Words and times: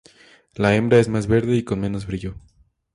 La 0.55 0.73
hembra 0.75 0.97
es 0.99 1.09
más 1.09 1.27
verde 1.27 1.55
y 1.57 1.63
con 1.63 1.79
menos 1.79 2.07
brillo. 2.07 2.33